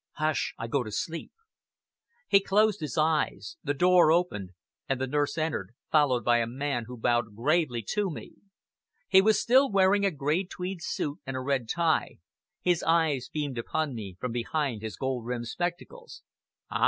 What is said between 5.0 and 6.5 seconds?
nurse entered, followed by a